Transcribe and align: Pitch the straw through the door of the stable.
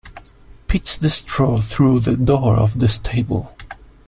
Pitch 0.67 0.97
the 0.97 1.11
straw 1.11 1.61
through 1.61 1.99
the 1.99 2.17
door 2.17 2.55
of 2.57 2.79
the 2.79 2.89
stable. 2.89 3.55